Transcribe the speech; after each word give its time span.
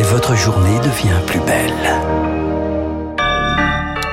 et 0.00 0.02
votre 0.02 0.34
journée 0.34 0.78
devient 0.78 1.20
plus 1.26 1.40
belle. 1.40 1.74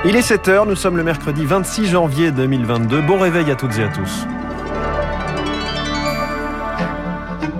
Il 0.03 0.17
est 0.17 0.31
7h, 0.31 0.67
nous 0.67 0.75
sommes 0.75 0.97
le 0.97 1.03
mercredi 1.03 1.45
26 1.45 1.87
janvier 1.87 2.31
2022. 2.31 3.01
Bon 3.01 3.17
réveil 3.17 3.49
à 3.51 3.55
toutes 3.55 3.77
et 3.77 3.83
à 3.83 3.87
tous. 3.87 4.27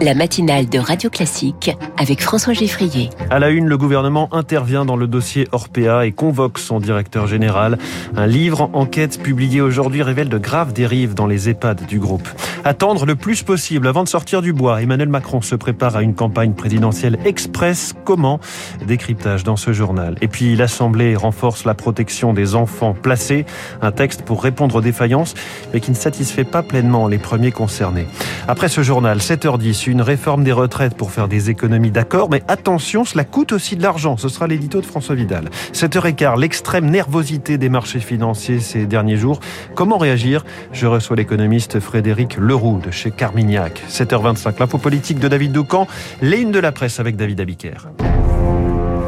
La 0.02 0.14
matinale 0.14 0.68
de 0.68 0.78
Radio 0.78 1.10
Classique 1.10 1.72
avec 1.98 2.22
François 2.22 2.54
Geffrier. 2.54 3.10
À 3.30 3.40
la 3.40 3.50
une, 3.50 3.66
le 3.66 3.78
gouvernement 3.78 4.28
intervient 4.32 4.86
dans 4.86 4.98
le 4.98 5.08
dossier 5.08 5.48
Orpea 5.54 6.06
et 6.06 6.12
convoque 6.12 6.60
son 6.60 6.80
directeur 6.80 7.28
général. 7.28 7.78
Un 8.16 8.28
livre 8.28 8.62
en 8.62 8.72
enquête 8.74 9.22
publié 9.24 9.62
aujourd'hui 9.62 10.04
révèle 10.04 10.30
de 10.30 10.38
graves 10.38 10.74
dérives 10.74 11.16
dans 11.16 11.28
les 11.28 11.50
EHPAD 11.50 11.86
du 11.86 11.98
groupe. 11.98 12.28
Attendre 12.64 13.06
le 13.06 13.16
plus 13.16 13.44
possible 13.44 13.88
avant 13.88 14.04
de 14.04 14.10
sortir 14.10 14.42
du 14.42 14.54
bois. 14.54 14.82
Emmanuel 14.82 15.10
Macron 15.10 15.42
se 15.42 15.56
prépare 15.56 15.96
à 15.96 16.02
une 16.02 16.16
campagne 16.16 16.54
présidentielle 16.54 17.18
express. 17.26 17.94
Comment 18.04 18.40
Décryptage 18.86 19.44
dans 19.44 19.56
ce 19.56 19.74
journal. 19.74 20.16
Et 20.22 20.28
puis 20.28 20.56
l'Assemblée 20.56 21.16
renforce 21.16 21.66
la 21.66 21.74
protection 21.74 22.34
des 22.34 22.56
enfants 22.56 22.94
placés. 22.94 23.46
Un 23.82 23.92
texte 23.92 24.24
pour 24.24 24.44
répondre 24.44 24.76
aux 24.76 24.82
défaillances, 24.82 25.34
mais 25.74 25.80
qui 25.80 25.92
ne 25.92 25.96
satisfait 25.96 26.44
pas 26.44 26.64
pleinement 26.64 27.08
les 27.08 27.18
premiers 27.18 27.52
concernés. 27.52 28.08
Après 28.48 28.70
ce 28.70 28.82
journal, 28.82 29.20
7h10, 29.20 29.90
une 29.90 30.02
réforme 30.02 30.44
des 30.44 30.52
retraites 30.52 30.96
pour 30.96 31.12
faire 31.12 31.28
des 31.28 31.50
économies, 31.50 31.92
d'accord, 31.92 32.30
mais 32.30 32.44
attention, 32.48 33.06
cela 33.06 33.24
coûte 33.24 33.52
aussi 33.52 33.76
de 33.76 33.84
l'argent. 33.84 34.18
Ce 34.18 34.30
sera 34.30 34.48
l'édito 34.48 34.82
de 34.82 34.86
François 34.86 35.16
Vidal. 35.16 35.50
7h15, 35.74 36.40
l'extrême 36.40 36.90
nervosité 36.90 37.58
des 37.58 37.70
marchés 37.70 38.00
financiers 38.00 38.60
ces 38.60 38.86
derniers 38.86 39.18
jours. 39.18 39.40
Comment 39.76 39.98
réagir? 39.98 40.46
Je 40.72 40.88
reçois 40.88 41.16
l'économiste 41.16 41.80
Frédéric 41.80 42.38
Leroux 42.48 42.80
de 42.84 42.92
chez 42.92 43.12
Carmignac. 43.12 43.84
7h25, 43.90 44.60
l'info 44.60 44.78
politique 44.78 45.20
de 45.20 45.28
David 45.28 45.52
Doucan, 45.52 45.88
les 46.22 46.46
de 46.46 46.60
la 46.60 46.72
presse 46.72 47.00
avec 47.00 47.16
David 47.18 47.42
Abiker. 47.42 47.88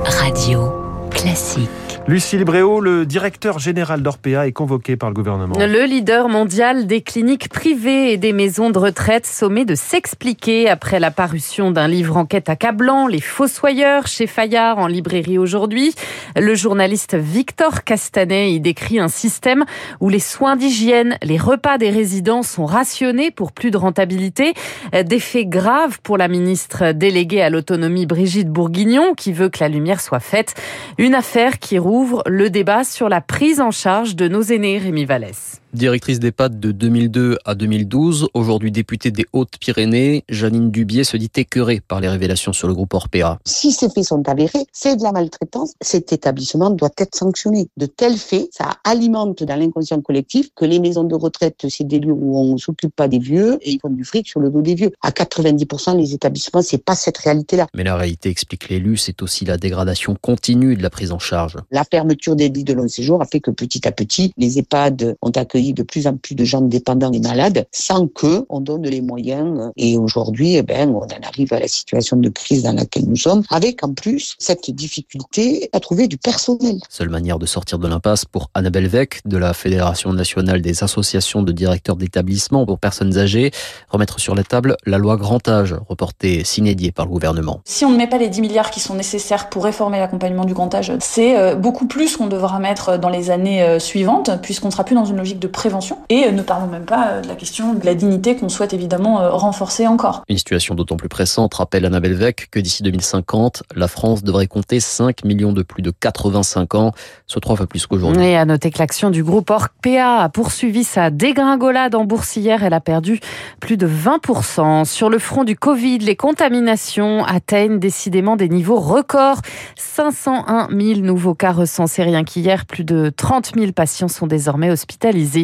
Radio 0.05 0.88
classique. 1.09 1.69
Lucille 2.07 2.43
Bréau, 2.43 2.79
le 2.79 3.05
directeur 3.05 3.59
général 3.59 4.01
d'Orpea, 4.01 4.47
est 4.47 4.51
convoqué 4.51 4.95
par 4.95 5.09
le 5.09 5.13
gouvernement. 5.13 5.55
Le 5.59 5.85
leader 5.85 6.27
mondial 6.27 6.87
des 6.87 7.01
cliniques 7.01 7.49
privées 7.49 8.13
et 8.13 8.17
des 8.17 8.33
maisons 8.33 8.71
de 8.71 8.79
retraite 8.79 9.27
sommet 9.27 9.63
de 9.63 9.75
s'expliquer 9.75 10.69
après 10.69 10.99
la 10.99 11.11
parution 11.11 11.69
d'un 11.69 11.87
livre 11.87 12.17
enquête 12.17 12.49
accablant, 12.49 13.05
Les 13.05 13.21
Fossoyeurs, 13.21 14.07
chez 14.07 14.25
Fayard, 14.25 14.79
en 14.79 14.87
librairie 14.87 15.37
aujourd'hui. 15.37 15.93
Le 16.35 16.55
journaliste 16.55 17.13
Victor 17.15 17.83
Castanet 17.83 18.51
y 18.53 18.59
décrit 18.59 18.99
un 18.99 19.07
système 19.07 19.65
où 19.99 20.09
les 20.09 20.19
soins 20.19 20.55
d'hygiène, 20.55 21.17
les 21.21 21.37
repas 21.37 21.77
des 21.77 21.91
résidents 21.91 22.41
sont 22.41 22.65
rationnés 22.65 23.29
pour 23.29 23.51
plus 23.51 23.69
de 23.69 23.77
rentabilité. 23.77 24.53
Des 24.93 25.19
faits 25.19 25.49
graves 25.49 25.99
pour 26.01 26.17
la 26.17 26.27
ministre 26.27 26.91
déléguée 26.93 27.43
à 27.43 27.51
l'autonomie 27.51 28.07
Brigitte 28.07 28.49
Bourguignon, 28.49 29.13
qui 29.13 29.31
veut 29.31 29.49
que 29.49 29.59
la 29.59 29.69
lumière 29.69 30.01
soit 30.01 30.19
faite. 30.19 30.55
Une 30.99 31.15
affaire 31.15 31.59
qui 31.59 31.79
roule 31.79 31.89
ouvre 31.89 32.23
le 32.27 32.49
débat 32.49 32.83
sur 32.83 33.07
la 33.07 33.21
prise 33.21 33.61
en 33.61 33.71
charge 33.71 34.17
de 34.17 34.27
nos 34.27 34.41
aînés, 34.41 34.79
Rémi 34.79 35.05
Vallès. 35.05 35.61
Directrice 35.73 36.19
d'EHPAD 36.19 36.59
de 36.59 36.71
2002 36.71 37.37
à 37.45 37.53
2012, 37.53 38.29
aujourd'hui 38.33 38.71
députée 38.71 39.11
des 39.11 39.27
Hautes-Pyrénées, 39.33 40.23
Janine 40.27 40.71
Dubier 40.71 41.03
se 41.03 41.15
dit 41.15 41.29
écœurée 41.35 41.79
par 41.79 41.99
les 41.99 42.09
révélations 42.09 42.53
sur 42.53 42.67
le 42.67 42.73
groupe 42.73 42.95
Orpea. 42.95 43.37
Si 43.45 43.71
ces 43.71 43.87
faits 43.87 44.05
sont 44.05 44.27
avérés, 44.27 44.65
c'est 44.73 44.95
de 44.95 45.03
la 45.03 45.11
maltraitance. 45.11 45.73
Cet 45.79 46.11
établissement 46.11 46.71
doit 46.71 46.89
être 46.97 47.15
sanctionné. 47.15 47.67
De 47.77 47.85
tels 47.85 48.17
faits, 48.17 48.49
ça 48.51 48.71
alimente 48.83 49.43
dans 49.43 49.55
l'inconscient 49.55 50.01
collectif 50.01 50.49
que 50.55 50.65
les 50.65 50.79
maisons 50.79 51.03
de 51.03 51.13
retraite, 51.13 51.63
c'est 51.69 51.83
des 51.83 51.99
lieux 51.99 52.13
où 52.13 52.35
on 52.35 52.57
s'occupe 52.57 52.95
pas 52.95 53.07
des 53.07 53.19
vieux 53.19 53.59
et 53.61 53.73
ils 53.73 53.79
font 53.79 53.89
du 53.89 54.03
fric 54.03 54.27
sur 54.27 54.39
le 54.39 54.49
dos 54.49 54.63
des 54.63 54.73
vieux. 54.73 54.91
À 55.03 55.11
90%, 55.11 55.95
les 55.95 56.15
établissements, 56.15 56.63
c'est 56.63 56.83
pas 56.83 56.95
cette 56.95 57.19
réalité-là. 57.19 57.67
Mais 57.75 57.83
la 57.83 57.95
réalité, 57.95 58.29
explique 58.29 58.69
l'élu, 58.69 58.97
c'est 58.97 59.21
aussi 59.21 59.45
la 59.45 59.57
dégradation 59.57 60.15
continue 60.19 60.75
de 60.75 60.81
la 60.81 60.89
prise 60.89 61.11
en 61.11 61.19
charge. 61.19 61.57
La 61.69 61.83
fermeture 61.83 62.35
des 62.35 62.49
lits 62.49 62.63
de 62.63 62.73
long 62.73 62.87
séjour 62.87 63.21
a 63.21 63.25
fait 63.25 63.39
que 63.39 63.51
petit 63.51 63.87
à 63.87 63.91
petit, 63.91 64.33
les 64.35 64.57
EHPAD 64.57 65.15
ont 65.21 65.29
accueilli 65.29 65.58
de 65.73 65.83
plus 65.83 66.07
en 66.07 66.15
plus 66.15 66.35
de 66.35 66.43
gens 66.45 66.61
dépendants 66.61 67.11
et 67.11 67.19
malades 67.19 67.67
sans 67.71 68.07
que 68.07 68.45
on 68.49 68.61
donne 68.61 68.83
les 68.83 69.01
moyens. 69.01 69.71
Et 69.77 69.97
aujourd'hui, 69.97 70.55
eh 70.55 70.63
ben, 70.63 70.89
on 70.89 71.01
en 71.01 71.27
arrive 71.27 71.53
à 71.53 71.59
la 71.59 71.67
situation 71.67 72.17
de 72.17 72.29
crise 72.29 72.63
dans 72.63 72.73
laquelle 72.73 73.05
nous 73.05 73.15
sommes, 73.15 73.43
avec 73.49 73.83
en 73.83 73.93
plus 73.93 74.35
cette 74.39 74.71
difficulté 74.71 75.69
à 75.73 75.79
trouver 75.79 76.07
du 76.07 76.17
personnel. 76.17 76.79
Seule 76.89 77.09
manière 77.09 77.39
de 77.39 77.45
sortir 77.45 77.79
de 77.79 77.87
l'impasse 77.87 78.25
pour 78.25 78.49
Annabelle 78.53 78.87
Vec 78.87 79.21
de 79.25 79.37
la 79.37 79.53
Fédération 79.53 80.13
nationale 80.13 80.61
des 80.61 80.83
associations 80.83 81.43
de 81.43 81.51
directeurs 81.51 81.95
d'établissements 81.95 82.65
pour 82.65 82.79
personnes 82.79 83.17
âgées, 83.17 83.51
remettre 83.89 84.19
sur 84.19 84.35
la 84.35 84.43
table 84.43 84.77
la 84.85 84.97
loi 84.97 85.17
grand 85.17 85.47
âge, 85.47 85.75
reportée 85.87 86.43
s'inédiée 86.43 86.91
par 86.91 87.05
le 87.05 87.11
gouvernement. 87.11 87.61
Si 87.65 87.85
on 87.85 87.91
ne 87.91 87.97
met 87.97 88.07
pas 88.07 88.17
les 88.17 88.29
10 88.29 88.41
milliards 88.41 88.71
qui 88.71 88.79
sont 88.79 88.95
nécessaires 88.95 89.49
pour 89.49 89.63
réformer 89.63 89.99
l'accompagnement 89.99 90.45
du 90.45 90.53
grand 90.53 90.73
âge, 90.73 90.93
c'est 90.99 91.37
euh, 91.37 91.55
beaucoup 91.55 91.87
plus 91.87 92.17
qu'on 92.17 92.27
devra 92.27 92.59
mettre 92.59 92.97
dans 92.97 93.09
les 93.09 93.31
années 93.31 93.63
euh, 93.63 93.79
suivantes, 93.79 94.31
puisqu'on 94.41 94.71
sera 94.71 94.83
plus 94.83 94.95
dans 94.95 95.05
une 95.05 95.17
logique 95.17 95.39
de 95.39 95.47
prévention. 95.51 95.99
Et 96.09 96.25
euh, 96.25 96.31
ne 96.31 96.41
parlons 96.41 96.67
même 96.67 96.85
pas 96.85 97.09
euh, 97.09 97.21
de 97.21 97.27
la 97.27 97.35
question 97.35 97.73
de 97.73 97.85
la 97.85 97.95
dignité 97.95 98.35
qu'on 98.35 98.49
souhaite 98.49 98.73
évidemment 98.73 99.21
euh, 99.21 99.29
renforcer 99.31 99.87
encore. 99.87 100.23
Une 100.29 100.37
situation 100.37 100.75
d'autant 100.75 100.97
plus 100.97 101.09
pressante 101.09 101.53
rappelle 101.53 101.85
Annabelle 101.85 102.13
Vec 102.13 102.47
que 102.51 102.59
d'ici 102.59 102.83
2050, 102.83 103.63
la 103.75 103.87
France 103.87 104.23
devrait 104.23 104.47
compter 104.47 104.79
5 104.79 105.23
millions 105.23 105.53
de 105.53 105.63
plus 105.63 105.81
de 105.81 105.91
85 105.91 106.75
ans, 106.75 106.91
soit 107.27 107.41
trois 107.41 107.55
fois 107.55 107.67
plus 107.67 107.85
qu'aujourd'hui. 107.85 108.23
Et 108.23 108.37
à 108.37 108.45
noter 108.45 108.71
que 108.71 108.79
l'action 108.79 109.09
du 109.09 109.23
groupe 109.23 109.49
Orpea 109.49 110.21
a 110.21 110.29
poursuivi 110.29 110.83
sa 110.83 111.09
dégringolade 111.09 111.95
en 111.95 112.05
bourse 112.05 112.35
hier. 112.35 112.63
Elle 112.63 112.73
a 112.73 112.81
perdu 112.81 113.19
plus 113.59 113.77
de 113.77 113.87
20%. 113.87 114.85
Sur 114.85 115.09
le 115.09 115.19
front 115.19 115.43
du 115.43 115.55
Covid, 115.55 115.99
les 115.99 116.15
contaminations 116.15 117.23
atteignent 117.25 117.79
décidément 117.79 118.35
des 118.35 118.49
niveaux 118.49 118.79
records. 118.79 119.41
501 119.77 120.69
000 120.69 120.99
nouveaux 121.01 121.35
cas 121.35 121.51
recensés 121.51 122.03
rien 122.03 122.23
qu'hier. 122.23 122.65
Plus 122.65 122.83
de 122.83 123.11
30 123.15 123.51
000 123.55 123.71
patients 123.71 124.07
sont 124.07 124.27
désormais 124.27 124.69
hospitalisés. 124.69 125.38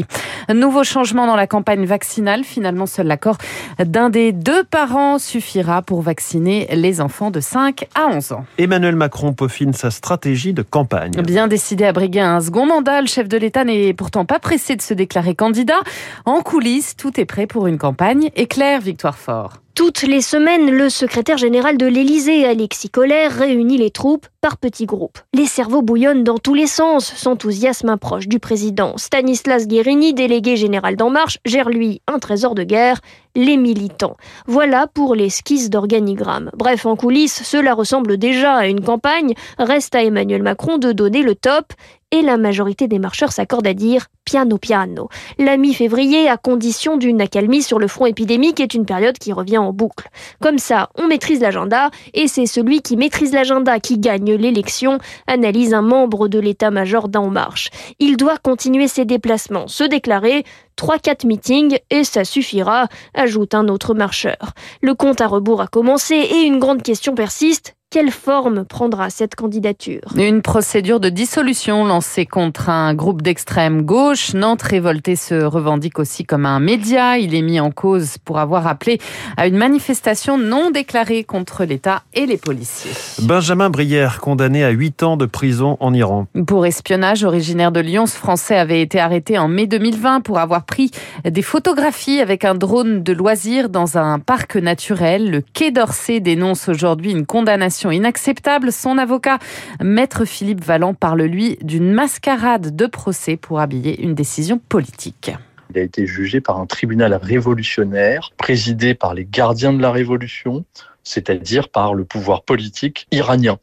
Nouveau 0.53 0.83
changement 0.83 1.27
dans 1.27 1.35
la 1.35 1.47
campagne 1.47 1.85
vaccinale. 1.85 2.43
Finalement, 2.43 2.85
seul 2.85 3.07
l'accord 3.07 3.37
d'un 3.79 4.09
des 4.09 4.31
deux 4.31 4.63
parents 4.63 5.19
suffira 5.19 5.81
pour 5.81 6.01
vacciner 6.01 6.67
les 6.73 7.01
enfants 7.01 7.31
de 7.31 7.39
5 7.39 7.87
à 7.95 8.07
11 8.07 8.31
ans. 8.33 8.45
Emmanuel 8.57 8.95
Macron 8.95 9.33
peaufine 9.33 9.73
sa 9.73 9.91
stratégie 9.91 10.53
de 10.53 10.61
campagne. 10.61 11.13
Bien 11.23 11.47
décidé 11.47 11.85
à 11.85 11.93
briguer 11.93 12.21
un 12.21 12.41
second 12.41 12.65
mandat, 12.65 13.01
le 13.01 13.07
chef 13.07 13.27
de 13.27 13.37
l'État 13.37 13.63
n'est 13.63 13.93
pourtant 13.93 14.25
pas 14.25 14.39
pressé 14.39 14.75
de 14.75 14.81
se 14.81 14.93
déclarer 14.93 15.35
candidat. 15.35 15.81
En 16.25 16.41
coulisses, 16.41 16.95
tout 16.95 17.19
est 17.19 17.25
prêt 17.25 17.47
pour 17.47 17.67
une 17.67 17.77
campagne. 17.77 18.29
Éclair, 18.35 18.81
Victoire 18.81 19.17
Fort. 19.17 19.53
Toutes 19.75 20.03
les 20.03 20.21
semaines, 20.21 20.71
le 20.71 20.87
secrétaire 20.87 21.37
général 21.37 21.77
de 21.77 21.85
l'Élysée, 21.85 22.45
Alexis 22.45 22.89
Collère, 22.89 23.33
réunit 23.33 23.77
les 23.77 23.91
troupes 23.91 24.25
par 24.45 24.57
petits 24.57 24.85
groupes. 24.85 25.17
Les 25.33 25.47
cerveaux 25.47 25.81
bouillonnent 25.81 26.23
dans 26.23 26.37
tous 26.37 26.53
les 26.53 26.67
sens, 26.67 27.11
s'enthousiasme 27.15 27.89
un 27.89 27.97
proche 27.97 28.27
du 28.27 28.37
président. 28.37 28.95
Stanislas 28.95 29.65
Guérini, 29.65 30.13
délégué 30.13 30.55
général 30.55 30.95
d'En 30.95 31.09
Marche, 31.09 31.39
gère 31.45 31.67
lui 31.67 32.03
un 32.05 32.19
trésor 32.19 32.53
de 32.53 32.61
guerre, 32.61 33.01
les 33.35 33.57
militants. 33.57 34.17
Voilà 34.45 34.85
pour 34.85 35.15
l'esquisse 35.15 35.71
d'organigramme. 35.71 36.51
Bref, 36.55 36.85
en 36.85 36.95
coulisses, 36.95 37.41
cela 37.43 37.73
ressemble 37.73 38.17
déjà 38.17 38.53
à 38.53 38.67
une 38.67 38.81
campagne. 38.81 39.33
Reste 39.57 39.95
à 39.95 40.03
Emmanuel 40.03 40.43
Macron 40.43 40.77
de 40.77 40.91
donner 40.91 41.23
le 41.23 41.33
top 41.33 41.73
et 42.11 42.21
la 42.21 42.37
majorité 42.37 42.87
des 42.87 42.99
marcheurs 42.99 43.31
s'accordent 43.31 43.67
à 43.67 43.73
dire 43.73 44.07
piano 44.23 44.57
piano. 44.57 45.09
La 45.37 45.57
mi-février, 45.57 46.29
à 46.29 46.37
condition 46.37 46.97
d'une 46.97 47.21
accalmie 47.21 47.61
sur 47.61 47.77
le 47.77 47.87
front 47.87 48.05
épidémique, 48.05 48.59
est 48.59 48.73
une 48.73 48.85
période 48.85 49.17
qui 49.17 49.33
revient 49.33 49.57
en 49.57 49.73
boucle. 49.73 50.09
Comme 50.41 50.57
ça, 50.57 50.89
on 50.95 51.07
maîtrise 51.07 51.41
l'agenda 51.41 51.89
et 52.13 52.27
c'est 52.27 52.45
celui 52.45 52.81
qui 52.81 52.95
maîtrise 52.95 53.33
l'agenda 53.33 53.79
qui 53.79 53.99
gagne 53.99 54.34
l'élection, 54.35 54.99
analyse 55.27 55.73
un 55.73 55.81
membre 55.81 56.27
de 56.27 56.39
l'état-major 56.39 57.09
d'En 57.09 57.29
Marche. 57.29 57.69
Il 57.99 58.17
doit 58.17 58.37
continuer 58.37 58.87
ses 58.87 59.05
déplacements, 59.05 59.67
se 59.67 59.83
déclarer 59.83 60.43
3-4 60.77 61.25
meetings 61.25 61.77
et 61.89 62.03
ça 62.03 62.25
suffira, 62.25 62.87
ajoute 63.13 63.53
un 63.53 63.67
autre 63.67 63.93
marcheur. 63.93 64.53
Le 64.81 64.93
compte 64.93 65.21
à 65.21 65.27
rebours 65.27 65.61
a 65.61 65.67
commencé 65.67 66.15
et 66.15 66.41
une 66.41 66.59
grande 66.59 66.83
question 66.83 67.15
persiste. 67.15 67.75
Quelle 67.95 68.11
forme 68.11 68.65
prendra 68.65 69.09
cette 69.09 69.35
candidature 69.35 70.01
Une 70.17 70.41
procédure 70.41 70.99
de 70.99 71.07
dissolution 71.07 71.85
lancée 71.85 72.25
contre 72.25 72.67
un 72.67 72.93
groupe 72.93 73.21
d'extrême 73.21 73.83
gauche. 73.83 74.33
Nantes 74.33 74.63
révolté 74.63 75.15
se 75.15 75.45
revendique 75.45 75.97
aussi 75.97 76.25
comme 76.25 76.45
un 76.45 76.59
média. 76.59 77.17
Il 77.17 77.33
est 77.33 77.41
mis 77.41 77.61
en 77.61 77.71
cause 77.71 78.17
pour 78.25 78.37
avoir 78.37 78.67
appelé 78.67 78.99
à 79.37 79.47
une 79.47 79.55
manifestation 79.55 80.37
non 80.37 80.71
déclarée 80.71 81.23
contre 81.23 81.63
l'État 81.63 82.03
et 82.13 82.25
les 82.25 82.35
policiers. 82.35 82.91
Benjamin 83.21 83.69
Brière, 83.69 84.19
condamné 84.19 84.65
à 84.65 84.71
8 84.71 85.03
ans 85.03 85.15
de 85.15 85.25
prison 85.25 85.77
en 85.79 85.93
Iran. 85.93 86.27
Pour 86.47 86.65
espionnage, 86.65 87.23
originaire 87.23 87.71
de 87.71 87.79
Lyon, 87.79 88.07
ce 88.07 88.17
Français 88.17 88.57
avait 88.57 88.81
été 88.81 88.99
arrêté 88.99 89.37
en 89.37 89.47
mai 89.47 89.67
2020 89.67 90.19
pour 90.19 90.39
avoir 90.39 90.65
pris 90.65 90.91
des 91.23 91.41
photographies 91.41 92.19
avec 92.19 92.43
un 92.43 92.55
drone 92.55 93.03
de 93.03 93.13
loisirs 93.13 93.69
dans 93.69 93.97
un 93.97 94.19
parc 94.19 94.57
naturel. 94.57 95.31
Le 95.31 95.41
Quai 95.53 95.71
d'Orsay 95.71 96.19
dénonce 96.19 96.67
aujourd'hui 96.67 97.11
une 97.11 97.25
condamnation 97.25 97.84
inacceptable. 97.91 98.71
Son 98.71 98.97
avocat, 98.97 99.39
maître 99.81 100.25
Philippe 100.25 100.63
Valland, 100.63 100.93
parle 100.93 101.23
lui 101.23 101.57
d'une 101.61 101.91
mascarade 101.91 102.75
de 102.75 102.85
procès 102.85 103.37
pour 103.37 103.59
habiller 103.59 104.01
une 104.01 104.15
décision 104.15 104.57
politique. 104.57 105.31
Il 105.71 105.79
a 105.79 105.83
été 105.83 106.05
jugé 106.05 106.41
par 106.41 106.59
un 106.59 106.65
tribunal 106.65 107.13
révolutionnaire, 107.15 108.31
présidé 108.37 108.93
par 108.93 109.13
les 109.13 109.25
gardiens 109.25 109.73
de 109.73 109.81
la 109.81 109.91
Révolution, 109.91 110.63
c'est-à-dire 111.03 111.69
par 111.69 111.93
le 111.93 112.05
pouvoir 112.05 112.43
politique 112.43 113.07
iranien. 113.11 113.57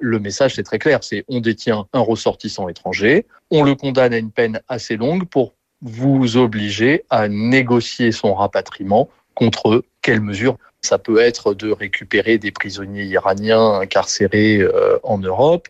Le 0.00 0.20
message, 0.20 0.54
c'est 0.54 0.62
très 0.62 0.78
clair, 0.78 1.00
c'est 1.02 1.24
on 1.28 1.40
détient 1.40 1.86
un 1.92 2.00
ressortissant 2.00 2.68
étranger, 2.68 3.26
on 3.50 3.64
le 3.64 3.74
condamne 3.74 4.12
à 4.12 4.18
une 4.18 4.30
peine 4.30 4.60
assez 4.68 4.96
longue 4.96 5.26
pour 5.26 5.54
vous 5.82 6.36
obliger 6.36 7.04
à 7.10 7.28
négocier 7.28 8.12
son 8.12 8.34
rapatriement 8.34 9.08
contre 9.34 9.84
quelles 10.02 10.20
mesures 10.20 10.56
ça 10.80 10.98
peut 10.98 11.18
être 11.18 11.54
de 11.54 11.70
récupérer 11.70 12.38
des 12.38 12.50
prisonniers 12.50 13.04
iraniens 13.04 13.80
incarcérés 13.80 14.58
euh, 14.58 14.98
en 15.02 15.18
Europe 15.18 15.68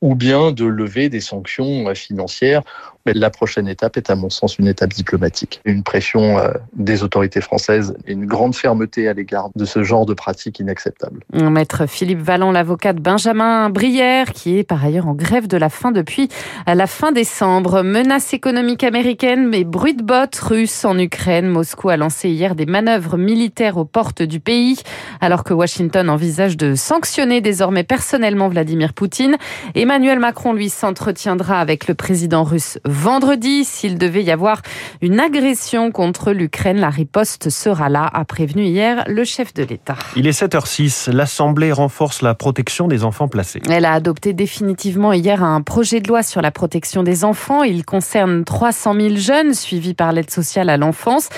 ou 0.00 0.14
bien 0.14 0.52
de 0.52 0.64
lever 0.64 1.08
des 1.08 1.20
sanctions 1.20 1.88
euh, 1.88 1.94
financières 1.94 2.62
mais 3.06 3.12
la 3.14 3.30
prochaine 3.30 3.68
étape 3.68 3.96
est 3.96 4.10
à 4.10 4.14
mon 4.14 4.30
sens 4.30 4.58
une 4.58 4.66
étape 4.66 4.92
diplomatique. 4.92 5.60
Une 5.64 5.82
pression 5.82 6.38
euh, 6.38 6.52
des 6.74 7.02
autorités 7.02 7.40
françaises 7.40 7.94
et 8.06 8.12
une 8.12 8.26
grande 8.26 8.54
fermeté 8.54 9.08
à 9.08 9.12
l'égard 9.12 9.50
de 9.56 9.64
ce 9.64 9.82
genre 9.82 10.06
de 10.06 10.14
pratiques 10.14 10.58
inacceptables. 10.58 11.20
Maître 11.32 11.86
Philippe 11.86 12.20
Vallon, 12.20 12.52
l'avocat 12.52 12.92
de 12.92 13.00
Benjamin 13.00 13.70
Brière, 13.70 14.32
qui 14.32 14.58
est 14.58 14.64
par 14.64 14.84
ailleurs 14.84 15.08
en 15.08 15.14
grève 15.14 15.46
de 15.46 15.56
la 15.56 15.68
faim 15.68 15.92
depuis 15.92 16.28
la 16.66 16.86
fin 16.86 17.12
décembre. 17.12 17.82
Menace 17.82 18.32
économique 18.34 18.84
américaine, 18.84 19.48
mais 19.48 19.64
bruit 19.64 19.94
de 19.94 20.02
bottes 20.02 20.36
russes 20.36 20.84
en 20.84 20.98
Ukraine. 20.98 21.46
Moscou 21.46 21.88
a 21.88 21.96
lancé 21.96 22.28
hier 22.28 22.54
des 22.54 22.66
manœuvres 22.66 23.16
militaires 23.16 23.76
aux 23.76 23.84
portes 23.84 24.22
du 24.22 24.40
pays, 24.40 24.80
alors 25.20 25.44
que 25.44 25.54
Washington 25.54 26.08
envisage 26.08 26.56
de 26.56 26.74
sanctionner 26.74 27.40
désormais 27.40 27.84
personnellement 27.84 28.48
Vladimir 28.48 28.92
Poutine. 28.92 29.36
Emmanuel 29.74 30.18
Macron, 30.18 30.52
lui, 30.52 30.68
s'entretiendra 30.68 31.60
avec 31.60 31.88
le 31.88 31.94
président 31.94 32.44
russe 32.44 32.78
vendredi. 32.90 33.64
S'il 33.64 33.98
devait 33.98 34.22
y 34.22 34.30
avoir 34.30 34.62
une 35.00 35.20
agression 35.20 35.90
contre 35.90 36.32
l'Ukraine, 36.32 36.78
la 36.78 36.90
riposte 36.90 37.50
sera 37.50 37.88
là, 37.88 38.08
a 38.12 38.24
prévenu 38.24 38.64
hier 38.64 39.04
le 39.06 39.24
chef 39.24 39.54
de 39.54 39.62
l'État. 39.62 39.96
Il 40.16 40.26
est 40.26 40.38
7h06. 40.38 41.10
L'Assemblée 41.10 41.72
renforce 41.72 42.22
la 42.22 42.34
protection 42.34 42.88
des 42.88 43.04
enfants 43.04 43.28
placés. 43.28 43.60
Elle 43.68 43.84
a 43.84 43.92
adopté 43.92 44.32
définitivement 44.32 45.12
hier 45.12 45.42
un 45.42 45.62
projet 45.62 46.00
de 46.00 46.08
loi 46.08 46.22
sur 46.22 46.42
la 46.42 46.50
protection 46.50 47.02
des 47.02 47.24
enfants. 47.24 47.62
Il 47.62 47.84
concerne 47.84 48.44
300 48.44 48.94
000 48.94 49.16
jeunes 49.16 49.54
suivis 49.54 49.94
par 49.94 50.12
l'aide 50.12 50.30
sociale 50.30 50.68
à 50.68 50.76
l'enfance. 50.76 51.28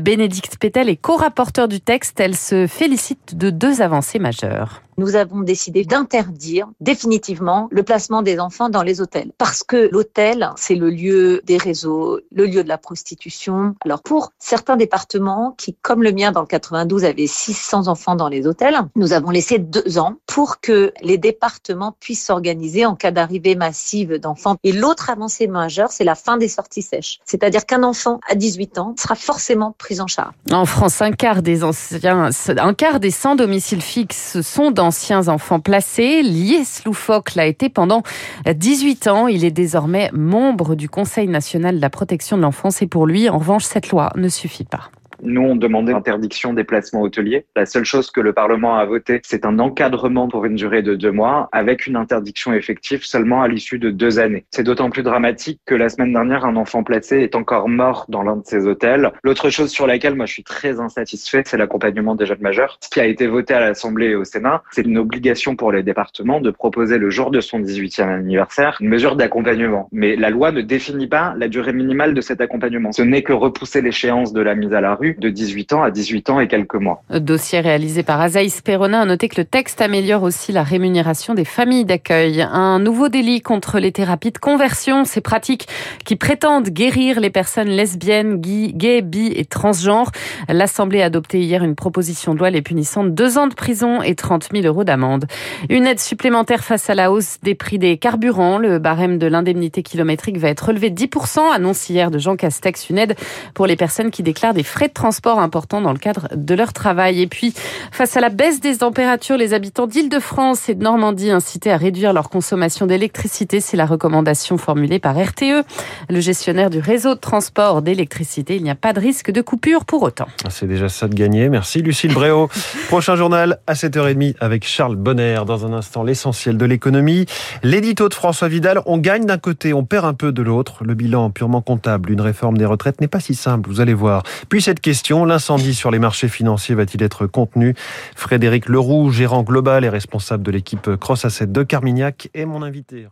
Bénédicte 0.00 0.58
Pétel 0.58 0.88
est 0.88 0.96
co-rapporteur 0.96 1.68
du 1.68 1.80
texte. 1.80 2.20
Elle 2.20 2.36
se 2.36 2.66
félicite 2.66 3.36
de 3.36 3.50
deux 3.50 3.82
avancées 3.82 4.18
majeures 4.18 4.82
nous 4.98 5.16
avons 5.16 5.40
décidé 5.40 5.84
d'interdire 5.84 6.68
définitivement 6.80 7.68
le 7.70 7.82
placement 7.82 8.22
des 8.22 8.38
enfants 8.38 8.68
dans 8.68 8.82
les 8.82 9.00
hôtels. 9.00 9.32
Parce 9.38 9.62
que 9.62 9.88
l'hôtel, 9.92 10.50
c'est 10.56 10.74
le 10.74 10.90
lieu 10.90 11.40
des 11.44 11.56
réseaux, 11.56 12.20
le 12.32 12.46
lieu 12.46 12.62
de 12.62 12.68
la 12.68 12.78
prostitution. 12.78 13.74
Alors 13.84 14.02
pour 14.02 14.32
certains 14.38 14.76
départements 14.76 15.54
qui, 15.56 15.74
comme 15.82 16.02
le 16.02 16.12
mien 16.12 16.32
dans 16.32 16.40
le 16.40 16.46
92, 16.46 17.04
avaient 17.04 17.26
600 17.26 17.88
enfants 17.88 18.16
dans 18.16 18.28
les 18.28 18.46
hôtels, 18.46 18.78
nous 18.94 19.12
avons 19.12 19.30
laissé 19.30 19.58
deux 19.58 19.98
ans 19.98 20.16
pour 20.26 20.60
que 20.60 20.92
les 21.02 21.18
départements 21.18 21.94
puissent 22.00 22.26
s'organiser 22.26 22.86
en 22.86 22.94
cas 22.94 23.10
d'arrivée 23.10 23.54
massive 23.54 24.18
d'enfants. 24.18 24.56
Et 24.64 24.72
l'autre 24.72 25.10
avancée 25.10 25.46
majeure, 25.46 25.90
c'est 25.90 26.04
la 26.04 26.14
fin 26.14 26.36
des 26.36 26.48
sorties 26.48 26.82
sèches. 26.82 27.18
C'est-à-dire 27.24 27.66
qu'un 27.66 27.82
enfant 27.82 28.20
à 28.28 28.34
18 28.34 28.78
ans 28.78 28.94
sera 28.98 29.14
forcément 29.14 29.74
pris 29.78 30.00
en 30.00 30.06
charge. 30.06 30.34
En 30.52 30.64
France, 30.64 31.02
un 31.02 31.12
quart 31.12 31.42
des 31.42 31.64
anciens, 31.64 32.30
un 32.48 32.74
quart 32.74 33.00
des 33.00 33.10
sans 33.10 33.34
domicile 33.34 33.82
fixe 33.82 34.40
sont 34.40 34.70
dans 34.70 34.85
anciens 34.86 35.28
enfants 35.28 35.60
placés. 35.60 36.22
Lies 36.22 36.82
Loufoque 36.84 37.34
l'a 37.34 37.46
été 37.46 37.68
pendant 37.68 38.02
18 38.46 39.08
ans. 39.08 39.26
Il 39.26 39.44
est 39.44 39.50
désormais 39.50 40.10
membre 40.12 40.74
du 40.74 40.88
Conseil 40.88 41.28
national 41.28 41.76
de 41.76 41.80
la 41.80 41.90
protection 41.90 42.36
de 42.36 42.42
l'enfance 42.42 42.80
et 42.82 42.86
pour 42.86 43.06
lui, 43.06 43.28
en 43.28 43.38
revanche, 43.38 43.64
cette 43.64 43.90
loi 43.90 44.10
ne 44.16 44.28
suffit 44.28 44.64
pas. 44.64 44.90
Nous, 45.22 45.42
on 45.42 45.56
demandait 45.56 45.92
l'interdiction 45.92 46.52
des 46.52 46.64
placements 46.64 47.02
hôteliers. 47.02 47.46
La 47.56 47.66
seule 47.66 47.84
chose 47.84 48.10
que 48.10 48.20
le 48.20 48.32
Parlement 48.32 48.76
a 48.76 48.84
voté, 48.84 49.20
c'est 49.24 49.44
un 49.44 49.58
encadrement 49.58 50.28
pour 50.28 50.44
une 50.44 50.54
durée 50.54 50.82
de 50.82 50.94
deux 50.94 51.12
mois 51.12 51.48
avec 51.52 51.86
une 51.86 51.96
interdiction 51.96 52.52
effective 52.52 53.04
seulement 53.04 53.42
à 53.42 53.48
l'issue 53.48 53.78
de 53.78 53.90
deux 53.90 54.18
années. 54.18 54.44
C'est 54.50 54.62
d'autant 54.62 54.90
plus 54.90 55.02
dramatique 55.02 55.60
que 55.66 55.74
la 55.74 55.88
semaine 55.88 56.12
dernière, 56.12 56.44
un 56.44 56.56
enfant 56.56 56.82
placé 56.82 57.20
est 57.20 57.34
encore 57.34 57.68
mort 57.68 58.06
dans 58.08 58.22
l'un 58.22 58.36
de 58.36 58.44
ces 58.44 58.66
hôtels. 58.66 59.12
L'autre 59.22 59.50
chose 59.50 59.70
sur 59.70 59.86
laquelle 59.86 60.14
moi 60.14 60.26
je 60.26 60.32
suis 60.32 60.44
très 60.44 60.80
insatisfait, 60.80 61.42
c'est 61.46 61.56
l'accompagnement 61.56 62.14
des 62.14 62.26
jeunes 62.26 62.40
majeurs. 62.40 62.78
Ce 62.80 62.88
qui 62.88 63.00
a 63.00 63.06
été 63.06 63.26
voté 63.26 63.54
à 63.54 63.60
l'Assemblée 63.60 64.08
et 64.08 64.14
au 64.14 64.24
Sénat, 64.24 64.62
c'est 64.70 64.84
une 64.84 64.98
obligation 64.98 65.56
pour 65.56 65.72
les 65.72 65.82
départements 65.82 66.40
de 66.40 66.50
proposer 66.50 66.98
le 66.98 67.10
jour 67.10 67.30
de 67.30 67.40
son 67.40 67.60
18e 67.60 68.08
anniversaire 68.08 68.76
une 68.80 68.88
mesure 68.88 69.16
d'accompagnement. 69.16 69.88
Mais 69.92 70.16
la 70.16 70.30
loi 70.30 70.52
ne 70.52 70.60
définit 70.60 71.06
pas 71.06 71.34
la 71.36 71.48
durée 71.48 71.72
minimale 71.72 72.14
de 72.14 72.20
cet 72.20 72.40
accompagnement. 72.40 72.92
Ce 72.92 73.02
n'est 73.02 73.22
que 73.22 73.32
repousser 73.32 73.82
l'échéance 73.82 74.32
de 74.32 74.40
la 74.40 74.54
mise 74.54 74.72
à 74.72 74.80
la 74.80 74.94
rue 74.94 75.05
de 75.14 75.30
18 75.30 75.72
ans 75.72 75.82
à 75.82 75.90
18 75.90 76.30
ans 76.30 76.40
et 76.40 76.48
quelques 76.48 76.74
mois. 76.74 77.02
Dossier 77.10 77.60
réalisé 77.60 78.02
par 78.02 78.20
Azaïs 78.20 78.60
Perona. 78.60 79.00
A 79.00 79.04
noté 79.04 79.28
que 79.28 79.40
le 79.40 79.44
texte 79.44 79.80
améliore 79.80 80.22
aussi 80.22 80.52
la 80.52 80.62
rémunération 80.62 81.34
des 81.34 81.44
familles 81.44 81.84
d'accueil. 81.84 82.42
Un 82.42 82.78
nouveau 82.78 83.08
délit 83.08 83.40
contre 83.40 83.78
les 83.78 83.92
thérapies 83.92 84.32
de 84.32 84.38
conversion, 84.38 85.04
ces 85.04 85.20
pratiques 85.20 85.68
qui 86.04 86.16
prétendent 86.16 86.68
guérir 86.68 87.20
les 87.20 87.30
personnes 87.30 87.68
lesbiennes, 87.68 88.40
gays, 88.40 89.02
bi 89.02 89.32
et 89.34 89.44
transgenres. 89.44 90.10
L'Assemblée 90.48 91.02
a 91.02 91.06
adopté 91.06 91.40
hier 91.40 91.62
une 91.62 91.74
proposition 91.74 92.34
de 92.34 92.38
loi 92.38 92.50
les 92.50 92.62
punissant 92.62 93.04
de 93.04 93.10
deux 93.10 93.38
ans 93.38 93.46
de 93.46 93.54
prison 93.54 94.02
et 94.02 94.14
30 94.14 94.48
000 94.52 94.66
euros 94.66 94.84
d'amende. 94.84 95.26
Une 95.68 95.86
aide 95.86 96.00
supplémentaire 96.00 96.64
face 96.64 96.90
à 96.90 96.94
la 96.94 97.12
hausse 97.12 97.38
des 97.42 97.54
prix 97.54 97.78
des 97.78 97.98
carburants. 97.98 98.58
Le 98.58 98.78
barème 98.78 99.18
de 99.18 99.26
l'indemnité 99.26 99.82
kilométrique 99.82 100.38
va 100.38 100.48
être 100.48 100.66
relevé 100.66 100.90
de 100.90 101.00
10%, 101.00 101.52
annonce 101.52 101.88
hier 101.88 102.10
de 102.10 102.18
Jean 102.18 102.36
Castex, 102.36 102.90
une 102.90 102.98
aide 102.98 103.16
pour 103.54 103.66
les 103.66 103.76
personnes 103.76 104.10
qui 104.10 104.22
déclarent 104.22 104.54
des 104.54 104.62
frais 104.62 104.88
de 104.88 104.92
transport 104.96 105.38
importants 105.38 105.82
dans 105.82 105.92
le 105.92 105.98
cadre 105.98 106.28
de 106.34 106.54
leur 106.54 106.72
travail. 106.72 107.20
Et 107.20 107.26
puis, 107.26 107.52
face 107.92 108.16
à 108.16 108.20
la 108.20 108.30
baisse 108.30 108.60
des 108.60 108.78
températures, 108.78 109.36
les 109.36 109.52
habitants 109.52 109.86
d'Île-de-France 109.86 110.70
et 110.70 110.74
de 110.74 110.82
Normandie 110.82 111.30
incités 111.30 111.70
à 111.70 111.76
réduire 111.76 112.14
leur 112.14 112.30
consommation 112.30 112.86
d'électricité. 112.86 113.60
C'est 113.60 113.76
la 113.76 113.84
recommandation 113.84 114.56
formulée 114.56 114.98
par 114.98 115.14
RTE, 115.14 115.64
le 116.08 116.20
gestionnaire 116.20 116.70
du 116.70 116.78
réseau 116.78 117.14
de 117.14 117.20
transport 117.20 117.82
d'électricité. 117.82 118.56
Il 118.56 118.62
n'y 118.62 118.70
a 118.70 118.74
pas 118.74 118.94
de 118.94 119.00
risque 119.00 119.30
de 119.30 119.42
coupure 119.42 119.84
pour 119.84 120.02
autant. 120.02 120.26
C'est 120.48 120.66
déjà 120.66 120.88
ça 120.88 121.08
de 121.08 121.14
gagner. 121.14 121.50
Merci 121.50 121.82
Lucille 121.82 122.14
Bréau. 122.14 122.48
Prochain 122.88 123.16
journal 123.16 123.58
à 123.66 123.74
7h30 123.74 124.36
avec 124.40 124.66
Charles 124.66 124.96
Bonner. 124.96 125.40
Dans 125.46 125.66
un 125.66 125.74
instant, 125.74 126.04
l'essentiel 126.04 126.56
de 126.56 126.64
l'économie. 126.64 127.26
L'édito 127.62 128.08
de 128.08 128.14
François 128.14 128.48
Vidal. 128.48 128.80
On 128.86 128.96
gagne 128.96 129.26
d'un 129.26 129.38
côté, 129.38 129.74
on 129.74 129.84
perd 129.84 130.06
un 130.06 130.14
peu 130.14 130.32
de 130.32 130.40
l'autre. 130.40 130.84
Le 130.84 130.94
bilan 130.94 131.30
purement 131.30 131.60
comptable 131.60 132.08
d'une 132.08 132.22
réforme 132.22 132.56
des 132.56 132.64
retraites 132.64 133.00
n'est 133.02 133.08
pas 133.08 133.20
si 133.20 133.34
simple, 133.34 133.68
vous 133.68 133.80
allez 133.82 133.94
voir. 133.94 134.22
Puis 134.48 134.62
cette 134.62 134.80
l'incendie 135.24 135.74
sur 135.74 135.90
les 135.90 135.98
marchés 135.98 136.28
financiers 136.28 136.74
va-t-il 136.74 137.02
être 137.02 137.26
contenu? 137.26 137.74
Frédéric 138.14 138.68
Leroux, 138.68 139.10
gérant 139.10 139.42
global 139.42 139.84
et 139.84 139.88
responsable 139.88 140.42
de 140.42 140.50
l'équipe 140.50 140.96
Cross 140.96 141.24
Asset 141.24 141.48
de 141.48 141.62
Carmignac, 141.62 142.28
est 142.34 142.44
mon 142.44 142.62
invité. 142.62 143.06